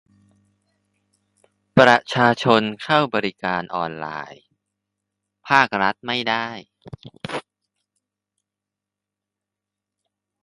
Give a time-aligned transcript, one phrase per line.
[1.77, 4.43] ประชาชนเข้าบริการออนไลน์
[5.47, 6.47] ภาครัฐไม่ได้